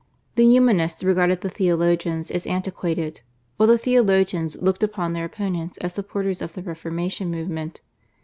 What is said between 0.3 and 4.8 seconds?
The Humanists regarded the Theologians as antiquated, while the Theologians